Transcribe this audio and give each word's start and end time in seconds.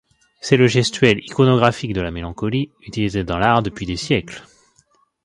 C'est 0.41 0.57
le 0.57 0.65
gestuel 0.65 1.19
iconographique 1.19 1.93
de 1.93 2.01
la 2.01 2.09
mélancolie 2.09 2.71
utilisé 2.87 3.23
dans 3.23 3.37
l'art 3.37 3.61
depuis 3.61 3.85
des 3.85 3.97
siècles. 3.97 4.41